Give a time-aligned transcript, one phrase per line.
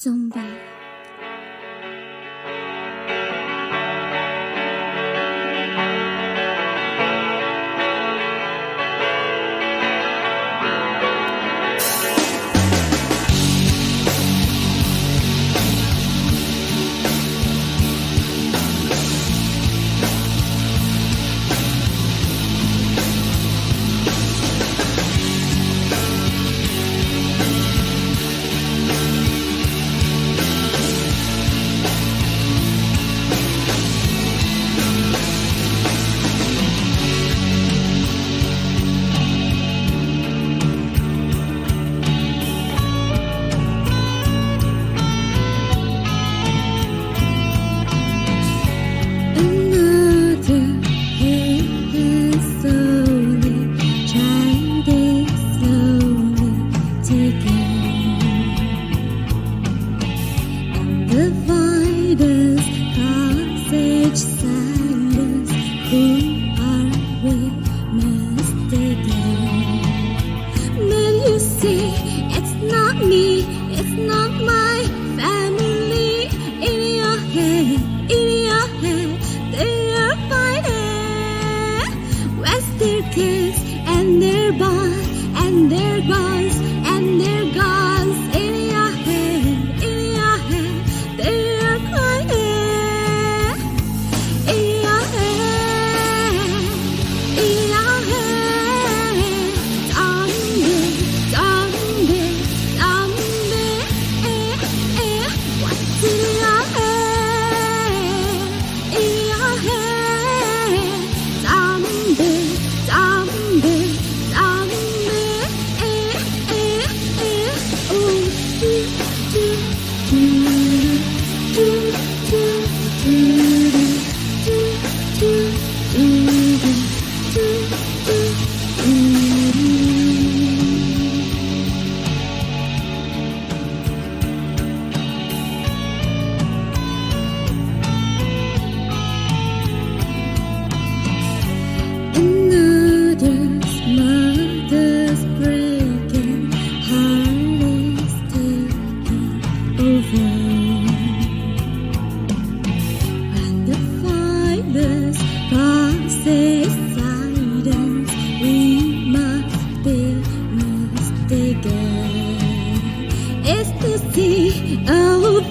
[0.00, 0.79] 总么
[57.10, 57.59] 不给。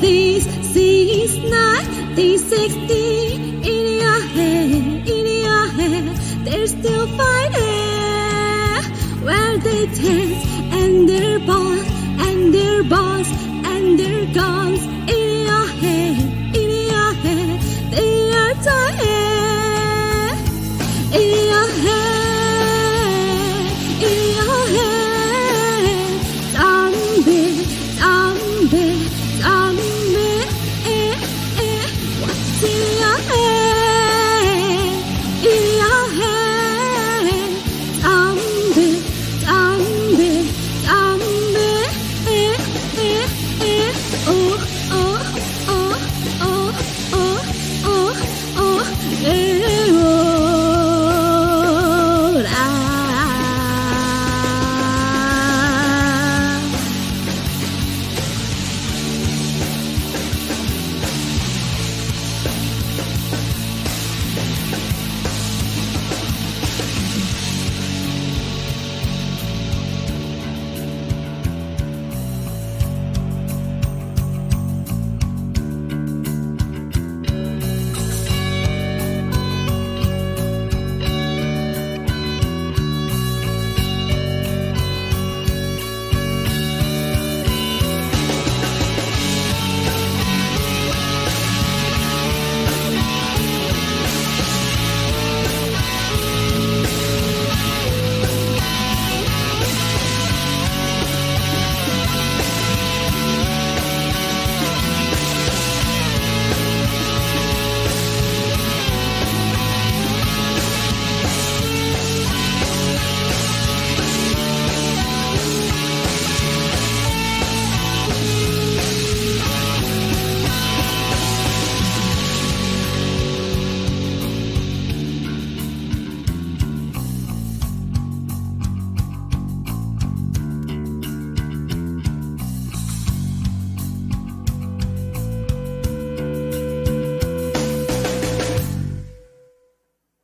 [0.00, 6.16] these six nine, these sixteen in your head, in your head.
[6.44, 8.82] They're still fighting
[9.24, 11.84] where they tense and their boss
[12.26, 13.28] and their boss
[13.72, 15.95] and their guns in your head.